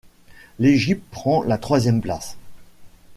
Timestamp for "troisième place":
1.59-2.35